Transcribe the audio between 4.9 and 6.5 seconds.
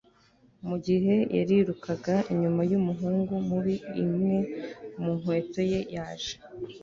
mu nkweto ye yaje